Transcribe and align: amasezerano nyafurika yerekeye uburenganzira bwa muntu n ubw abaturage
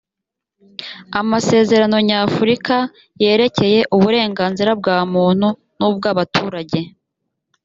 amasezerano 1.19 1.97
nyafurika 2.07 2.75
yerekeye 3.23 3.79
uburenganzira 3.95 4.71
bwa 4.79 4.97
muntu 5.13 5.47
n 5.79 5.81
ubw 5.89 6.01
abaturage 6.13 6.79